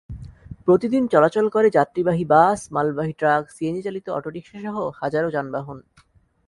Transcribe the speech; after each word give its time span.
প্রতিদিন 0.65 1.03
চলাচল 1.07 1.45
করে 1.49 1.67
যাত্রীবাহী 1.69 2.25
বাস, 2.25 2.59
মালবাহী 2.71 3.13
ট্রাক, 3.13 3.43
সিএনজিচালিত 3.49 4.05
অটোরিকশাসহ 4.09 4.75
হাজারো 5.01 5.27
যানবাহন। 5.31 5.77